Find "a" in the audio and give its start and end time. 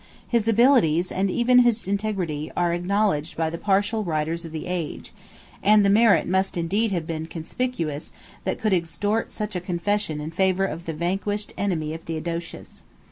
9.55-9.61